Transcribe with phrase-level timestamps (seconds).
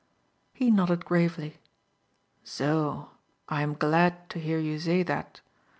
[0.51, 1.59] He nodded gravely.
[2.43, 3.11] "Zo!
[3.47, 5.41] I am glad to hear you zay zat.